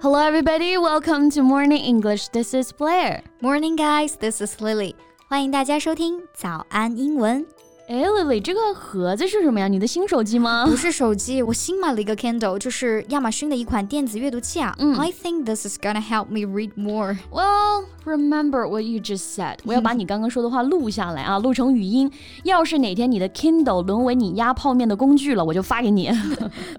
[0.00, 0.76] Hello, everybody.
[0.76, 2.28] Welcome to Morning English.
[2.28, 3.22] This is Blair.
[3.40, 4.16] Morning, guys.
[4.16, 4.94] This is Lily.
[5.28, 7.44] 欢迎大家收听早安英文。
[7.89, 9.67] 哎，Lily，这个盒子是什么呀？
[9.67, 10.63] 你的新手机吗？
[10.63, 14.75] 不是手机，我新买了一个 Kindle，就是亚马逊的一款电子阅读器啊。
[14.77, 17.17] 嗯，I think this is gonna help me read more.
[17.31, 19.55] Well, remember what you just said.
[19.63, 22.11] 我要把你刚刚说的话录下来啊，录成语音。
[22.43, 26.11] 要是哪天你的 Kindle 沦为你压泡面的工具了，我就发给你。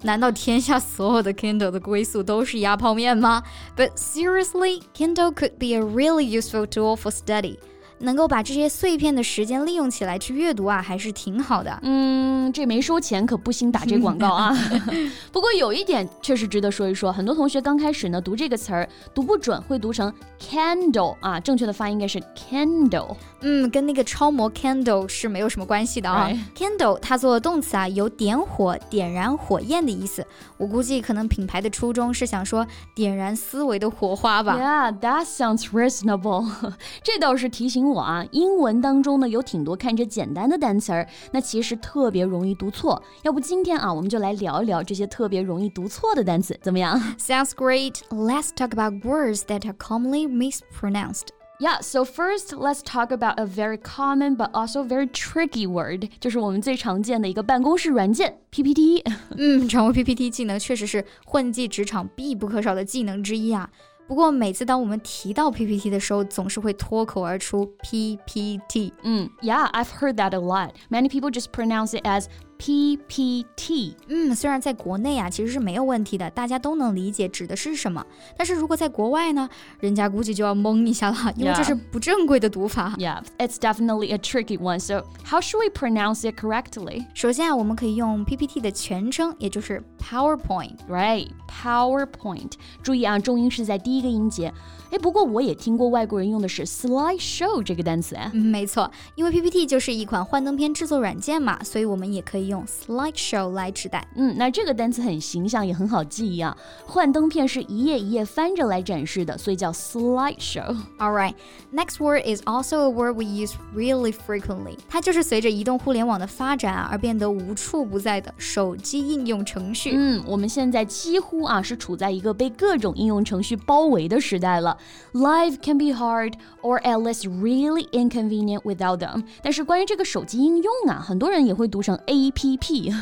[0.03, 3.43] 难道天下所有的 Kindle 的归宿都是压泡面吗
[3.75, 7.57] ？But seriously, Kindle could be a really useful tool for study.
[8.01, 11.79] 能够把这些碎片的时间利用起来去阅读啊，还是挺好的。
[11.83, 14.55] 嗯，这没收钱，可不兴打这广告啊。
[15.31, 23.15] 不过有一点确实值得说一说，很多同学刚开始呢读这个词儿读不准，会读成 candle 啊，正确的发音应该是 candle。
[23.41, 26.29] 嗯，跟那个超模 candle 是没有什么关系的啊。
[26.55, 30.25] candle 它做动词啊，有点火、点燃火焰的意思。
[30.57, 34.57] 我估计可能品牌的初衷是想说点燃思维的火花吧。
[34.57, 36.47] Yeah, that sounds reasonable。
[37.03, 43.02] 这倒是提醒我啊，英文当中呢有挺多看着简单的单词儿，那其实特别容易读错。
[43.22, 47.00] 要不今天啊，我们就来聊一聊这些特别容易读错的单词，怎么样？
[47.18, 47.96] Sounds great.
[48.10, 51.28] Let's talk about words that are commonly mispronounced.
[51.58, 59.02] Yeah, so first let's talk about a very common but also very tricky word，就是我们最常见的一个办公室软件 PPT。
[59.38, 63.70] 嗯，掌握 PPT 技能确实是混迹职场必不可少的技能之一啊。
[64.10, 68.92] 不过每次当我们提到 PPT 的时候，总是会脱口而出 PPT。
[69.02, 70.70] 嗯，Yeah, I've heard that a lot.
[70.90, 72.26] Many people just pronounce it as
[72.61, 78.05] PPT，嗯，虽然在国内啊其实是没有问题的，大家都能理解指的是什么。
[78.37, 82.93] 但是如果在国外呢，人家估计就要懵一下了，因为这是不正规的读法。
[82.99, 84.79] Yeah, it's definitely a tricky one.
[84.79, 87.07] So how should we pronounce it correctly?
[87.15, 90.75] 首先啊，我们可以用 PPT 的全称，也就是 PowerPoint。
[90.87, 92.51] Right, PowerPoint。
[92.83, 94.53] 注意啊，重音是在第一个音节。
[94.91, 98.15] 哎，不过我也听过外国人用的是 slideshow 这个单词。
[98.33, 104.06] 嗯，没错，因为 PPT 就是一款幻灯片制作软件嘛，所以我们也可以用 slideshow 来指代。
[104.14, 106.56] 嗯，那这个单词很形象，也很好记忆啊。
[106.84, 111.34] 幻灯片是一页一页翻着来展示的，所以叫 slideshow。All right,
[111.72, 114.76] next word is also a word we use really frequently。
[114.88, 119.92] 它就是随着移动互联网的发展啊而变得无处不在的手机应用程序。
[119.94, 124.76] 嗯，我们现在几乎啊是处在一个被各种应用程序包围的时代了。
[125.12, 129.24] Life can be hard or at least really inconvenient without them。
[129.42, 132.92] 但是关于这个手机应用啊，很多人也会读成 A P P，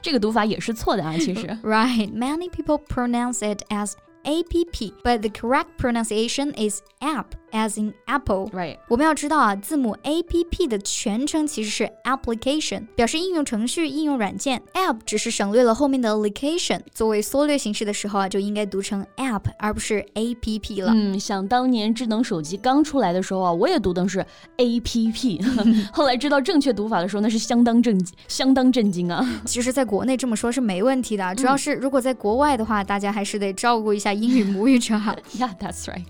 [0.00, 1.46] 这个读法也是错的啊，其实。
[1.62, 3.92] Right, many people pronounce it as
[4.24, 8.49] app, but the correct pronunciation is app As in apple.
[8.51, 8.77] Right.
[8.87, 14.61] 我们要知道啊，字母 app 的全称其实是 application，表示应用程序、应用软件。
[14.73, 20.91] app 只是省略了后面的 application，作为缩略形式的时候啊，就应该读成 app 而不是 app 了。
[20.93, 24.25] 嗯，想当年智能手机刚出来的时候啊，我也读的是
[24.57, 29.25] app， 后来知道正确读法的时候，那是相当震惊相当震惊啊。
[29.45, 35.15] 其实，在国内这么说是没问题的，主要是如果在国外的话，大家还是得照顾一下英语母语者哈。
[35.37, 36.05] Yeah, that's right.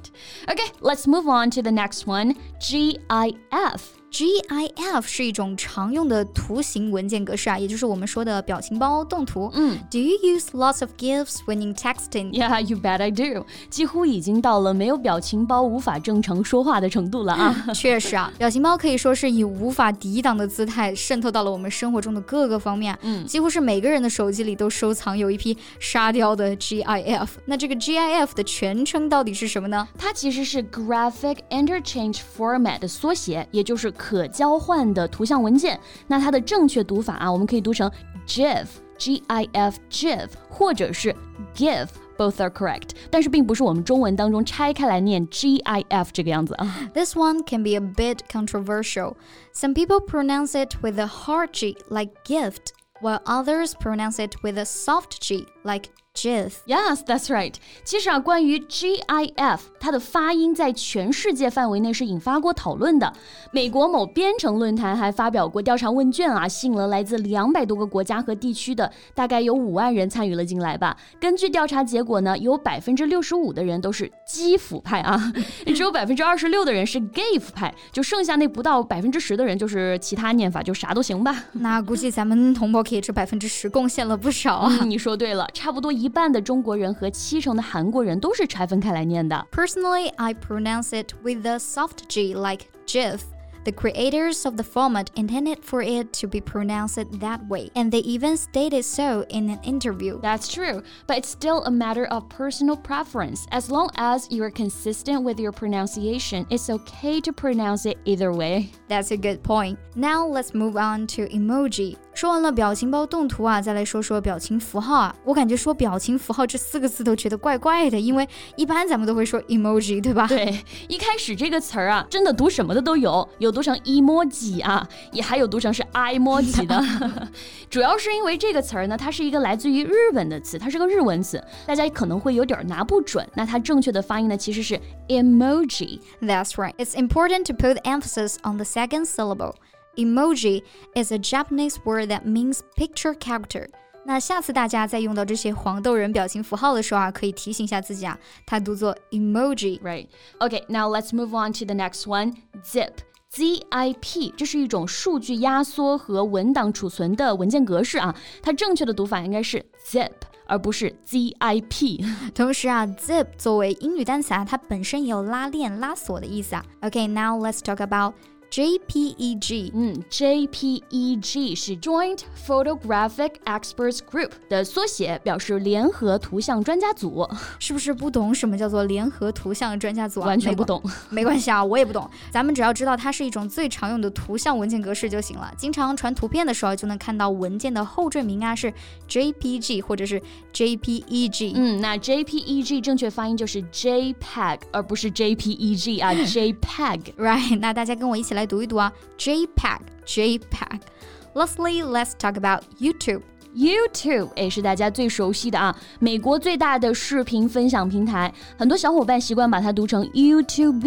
[0.48, 2.36] Okay, let's move on to the next one.
[2.60, 3.99] GIF.
[4.12, 9.50] GIF 是一种常用的图形文件格式啊，也就是我们说的表情包动图。
[9.54, 12.32] 嗯，Do you use lots of GIFs when texting?
[12.32, 13.46] Yeah, you bet I do.
[13.70, 17.56] 几乎已经到了没有表情包无法正常说话的程度了啊！
[17.74, 22.98] 确实啊，表情包可以说是以无法抵挡的姿态渗透到了我们生活中的各个方面。
[23.04, 27.28] 嗯，几乎是每个人的手机里都收藏有一批沙雕的 GIF。
[27.46, 29.88] 那这个 GIF 的全称到底是什么呢？
[29.98, 37.91] 它其实是 Graphic Interchange Format 的缩写，也就是可交换的图像文件，那它的正确读法啊，我们可以读成
[38.27, 41.15] GIF，G I F GIF，或者是
[41.55, 42.91] GIF，both are correct。
[43.11, 46.91] 但是并不是我们中文当中拆开来念 GIF 这个样子啊。
[46.95, 49.15] This one can be a bit controversial.
[49.53, 54.59] Some people pronounce it with a hard G like gift, while others pronounce it with
[54.59, 56.52] a soft G like GIF.
[56.66, 57.54] Yes, that's right.
[57.86, 63.14] 其实啊，关于 GIF，它的发音在全世界范围内是引发过讨论的。
[63.52, 70.98] 美国某编程论坛还发表过调查问卷啊，吸引了来自两百多个国家和地区的大概有五万人参与了进来吧。
[71.22, 75.32] 根据调查结果呢，有百分之六十五的人都是基辅派啊，
[75.74, 81.46] 只有百分之二十六的人是 GIF 派，就剩下那不到百分之十的人就是其他念法，就啥都行吧。
[81.54, 84.84] 那估计咱们同胞可以这百分之十贡献了不少啊。
[84.86, 89.47] 你说对了，差不多一半的中国人和七成的韩国人都是拆分开来念的。
[89.51, 93.21] Personally, I pronounce it with a soft G like GIF.
[93.65, 98.01] The creators of the format intended for it to be pronounced that way, and they
[98.01, 100.21] even stated so in an interview.
[100.21, 103.47] That's true, but it's still a matter of personal preference.
[103.53, 108.71] As long as you're consistent with your pronunciation, it's okay to pronounce it either way.
[108.87, 109.79] That's a good point.
[109.97, 111.97] Now let's move on to emoji.
[112.20, 115.16] 说完了表情包动图啊，再来说说表情符号啊。
[115.24, 118.28] 我感觉说表情符号这四个字都觉得怪怪的，因为
[118.58, 120.28] 一般咱们都会说 emoji，对吧？
[120.28, 126.84] 对，一开始这个词儿啊，真的读什么的都有，有读成 emoji 啊，也还有读成是 emoji 的。
[127.72, 133.26] 主要是因为这个词儿呢，它是一个来自于日本的词，它是个日文词，大家可能会有点拿不准。
[133.34, 134.78] 那它正确的发音呢，其实是
[135.08, 136.02] emoji。
[136.22, 136.76] That's right.
[136.76, 139.54] It's important to put emphasis on the second syllable.
[139.97, 140.63] Emoji
[140.95, 143.69] is a Japanese word that means picture character.
[144.07, 149.81] 那下次大家在用到这些黄豆人表情符号的时候啊，可以提醒一下自己啊，它读作 emoji。
[149.81, 150.09] Right.
[150.41, 152.35] Okay, now let's move on to the next one.
[152.65, 152.93] Zip.
[153.33, 158.15] ZIP，这是一种数据压缩和文档储存的文件格式啊。
[158.41, 160.13] 它正确的读法应该是 zip，
[160.47, 162.07] 而不是 ZIP。
[162.33, 166.65] 同时啊，zip 作为英语单词啊，它本身也有拉链、拉锁的意思啊。
[166.83, 168.15] Okay, now let's talk about
[168.52, 169.72] JPEG.
[169.74, 177.28] 嗯，JPEG 是 Joint Photographic Experts Group 的缩写，表示联合图像专家组。
[177.60, 180.28] 是不是不懂什么叫做联合图像专家组啊？
[180.28, 180.82] 完全不懂。
[181.10, 182.10] 没关系啊，我也不懂。
[182.32, 185.52] 咱们只要知道它是一种最常用的图像文件格式就行了。
[185.58, 188.74] 经常传图片的时候，就能看到文件的后缀名啊是
[189.08, 190.22] JPG 或者是
[190.54, 191.52] JPEG。
[191.56, 197.14] 嗯，那 JPEG 正确发音就是 JPEG，而不是 JPEG 啊， JPEG。
[197.18, 203.23] Right，那大家跟我一起来读一读啊，JPEG，JPEG。Lastly, let's talk about YouTube.
[203.55, 210.81] YouTube 也是大家最熟悉的啊，美国最大的视频分享平台，很多小伙伴习惯把它读成 YouTube。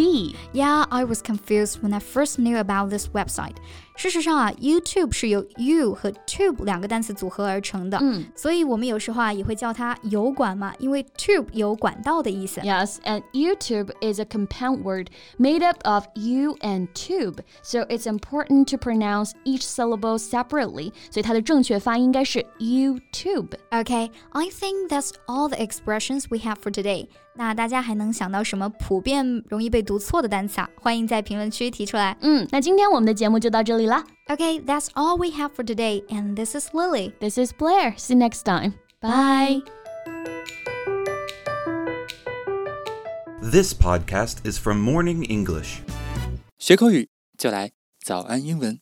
[0.54, 3.56] Yeah, I was confused when I first knew about this website.
[3.95, 12.62] 事实上啊，YouTube 是由 you 和 tube 两个单词组合而成的，嗯所以我们有时候啊也会叫它油管嘛，因为 tube 有管道的意思。
[12.62, 15.07] Yes, and YouTube is a compound word
[15.39, 20.92] made up of U and tube, so it's important to pronounce each syllable separately.
[21.10, 23.50] 所以它的正确发音应该是 YouTube.
[23.72, 27.07] Okay, I think that's all the expressions we have for today.
[27.36, 30.69] 那大家还能想到什么普遍容易被读错的单词啊？
[30.75, 32.18] 欢迎在评论区提出来。
[32.22, 34.04] 嗯，那今天我们的节目就到这里啦。
[34.28, 37.13] Okay, that's all we have for today, and this is Lily.
[37.19, 37.95] This is Blair.
[37.98, 38.74] See you next time.
[39.00, 39.62] Bye.
[43.42, 45.78] This podcast is from Morning English.
[46.57, 47.72] 学口语就来
[48.04, 48.81] 早安英文。